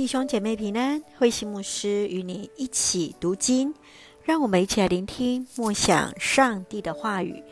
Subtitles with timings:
[0.00, 3.74] 弟兄姐妹平安，慧心牧师与你一起读经，
[4.24, 7.44] 让我们一起来聆听默想上帝的话语。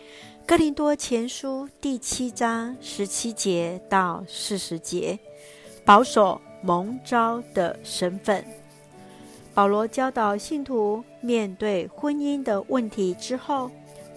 [0.46, 5.18] 哥林多前书第七章十七节到四十节，
[5.84, 8.42] 保守蒙召的身份。
[9.52, 13.70] 保罗教导信徒面对婚姻的问题之后，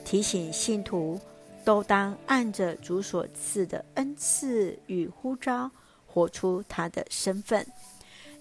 [0.05, 1.19] 提醒信徒
[1.65, 5.69] 都当按着主所赐的恩赐与呼召，
[6.07, 7.67] 活出他的身份。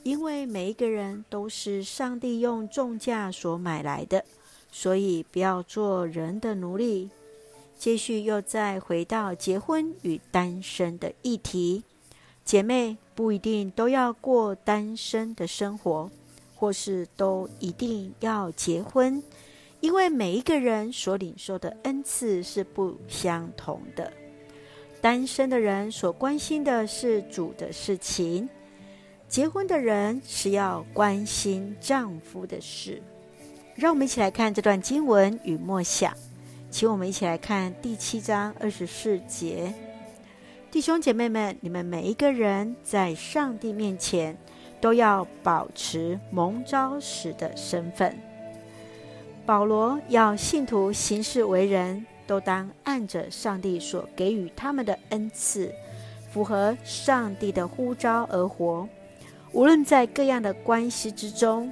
[0.02, 4.24] 因为每一个人都是上帝用重价所买来的，
[4.72, 7.10] 所以不要做人的奴隶。
[7.78, 11.82] 接续又再回到结婚与单身的议题，
[12.44, 16.10] 姐妹不一定都要过单身的生活，
[16.56, 19.22] 或是都一定要结婚，
[19.80, 24.12] 因为每一个人所领受的恩赐是不相同的。
[25.00, 28.46] 单身的人所关心的是主的事情。
[29.30, 33.00] 结婚的人是要关心丈夫的事，
[33.76, 36.12] 让我们一起来看这段经文与默想。
[36.68, 39.72] 请我们一起来看第七章二十四节。
[40.68, 44.36] 弟兄姐妹们，你们每一个人在上帝面前
[44.80, 48.18] 都要保持蒙召时的身份。
[49.46, 55.72] 保罗要信徒行事为人，都当按着上帝所给予他们的恩赐，
[56.32, 58.88] 符合上帝的呼召而活。
[59.52, 61.70] 无论在各样的关系之中，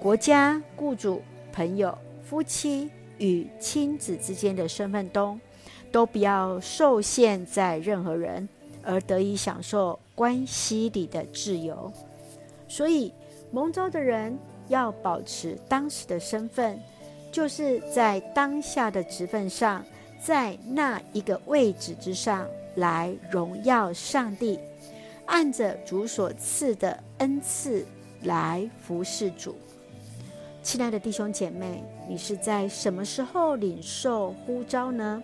[0.00, 5.38] 国家、雇主、朋友、夫妻与亲子之间的身份中，
[5.92, 8.48] 都不要受限在任何人，
[8.82, 11.92] 而得以享受关系里的自由。
[12.66, 13.12] 所以，
[13.50, 16.78] 蒙召的人要保持当时的身份，
[17.30, 19.84] 就是在当下的职分上，
[20.22, 24.58] 在那一个位置之上来荣耀上帝。
[25.28, 27.84] 按着主所赐的恩赐
[28.22, 29.54] 来服侍主。
[30.62, 35.22] 亲爱的弟兄姐妹，你是在什么时候领受呼召呢？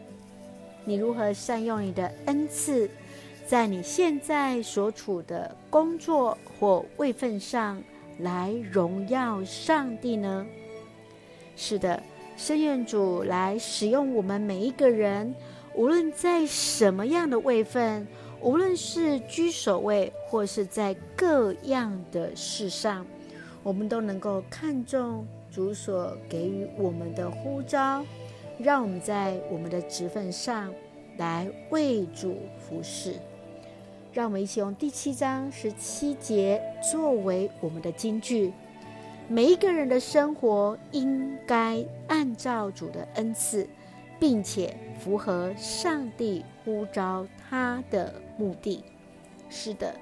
[0.84, 2.88] 你如何善用你的恩赐，
[3.46, 7.82] 在你现在所处的工作或位分上
[8.20, 10.46] 来荣耀上帝呢？
[11.56, 12.02] 是的，
[12.36, 15.34] 圣愿主来使用我们每一个人，
[15.74, 18.06] 无论在什么样的位分。
[18.44, 23.06] 无论是居首位，或是在各样的事上，
[23.62, 28.04] 我们都能够看重主所给予我们的呼召，
[28.58, 30.70] 让我们在我们的职份上
[31.16, 33.14] 来为主服侍。
[34.12, 36.62] 让我们一起用第七章十七节
[36.92, 38.52] 作为我们的金句：
[39.26, 43.66] 每一个人的生活应该按照主的恩赐。
[44.26, 48.82] 并且符合上帝呼召他的目的。
[49.50, 49.94] 是的，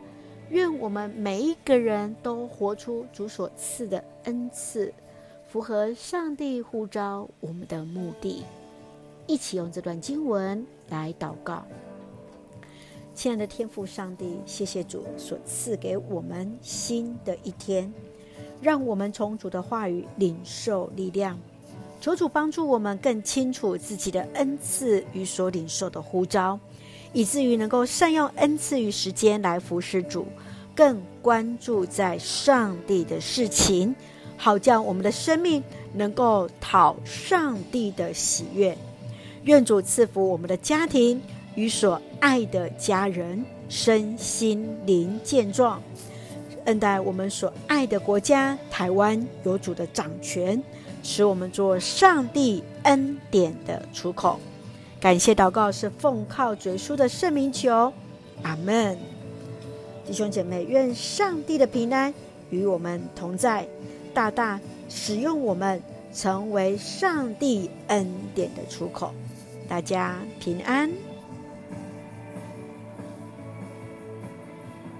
[0.49, 4.94] 愿我们每一个人都活出主所赐的恩赐，
[5.49, 8.44] 符合上帝呼召我们的目的。
[9.27, 11.65] 一起用这段经文来祷告。
[13.15, 17.93] 亲爱的天父上帝，谢谢主所赐给我们新的一天，
[18.60, 21.37] 让我们从主的话语领受力量。
[22.02, 26.58] 求主帮助我们更清楚自己的恩赐与所领受的呼召，
[27.12, 30.26] 以至于能够善用恩赐与时间来服侍主，
[30.74, 33.94] 更关注在上帝的事情，
[34.36, 35.62] 好叫我们的生命
[35.94, 38.76] 能够讨上帝的喜悦。
[39.44, 41.22] 愿主赐福我们的家庭
[41.54, 45.80] 与所爱的家人，身心灵健壮，
[46.64, 50.60] 恩待我们所爱的国家台湾有主的掌权。
[51.02, 54.38] 使我们做上帝恩典的出口，
[55.00, 57.92] 感谢祷告是奉靠主耶稣的圣名求，
[58.42, 58.96] 阿门。
[60.06, 62.12] 弟兄姐妹，愿上帝的平安
[62.50, 63.66] 与我们同在，
[64.12, 65.80] 大大使用我们，
[66.12, 69.12] 成为上帝恩典的出口。
[69.68, 70.91] 大家平安。